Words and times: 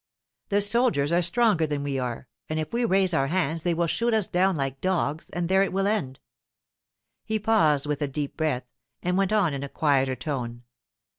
The 0.49 0.61
soldiers 0.61 1.11
are 1.13 1.21
stronger 1.21 1.67
than 1.67 1.83
we 1.83 1.99
are, 1.99 2.27
and 2.49 2.59
if 2.59 2.73
we 2.73 2.85
raise 2.85 3.13
our 3.13 3.27
hands 3.27 3.61
they 3.61 3.75
will 3.75 3.85
shoot 3.85 4.15
us 4.15 4.25
down 4.25 4.55
like 4.55 4.81
dogs, 4.81 5.29
and 5.29 5.47
there 5.47 5.61
it 5.61 5.71
will 5.71 5.85
end.' 5.85 6.19
He 7.23 7.37
paused 7.37 7.85
with 7.85 8.01
a 8.01 8.07
deep 8.07 8.35
breath, 8.35 8.65
and 9.03 9.15
went 9.15 9.31
on 9.31 9.53
in 9.53 9.61
a 9.61 9.69
quieter 9.69 10.15
tone. 10.15 10.63